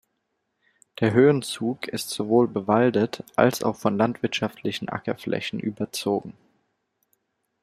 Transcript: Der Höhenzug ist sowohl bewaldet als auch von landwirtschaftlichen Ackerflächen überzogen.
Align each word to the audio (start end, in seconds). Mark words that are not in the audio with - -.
Der 0.99 1.13
Höhenzug 1.13 1.87
ist 1.87 2.09
sowohl 2.09 2.47
bewaldet 2.47 3.23
als 3.35 3.61
auch 3.61 3.75
von 3.75 3.97
landwirtschaftlichen 3.99 4.89
Ackerflächen 4.89 5.59
überzogen. 5.59 6.33